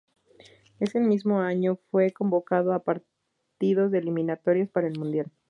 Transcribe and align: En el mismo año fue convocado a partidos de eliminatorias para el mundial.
En 0.79 0.89
el 0.95 1.07
mismo 1.07 1.41
año 1.41 1.77
fue 1.91 2.09
convocado 2.09 2.73
a 2.73 2.83
partidos 2.83 3.91
de 3.91 3.99
eliminatorias 3.99 4.67
para 4.67 4.87
el 4.87 4.97
mundial. 4.97 5.31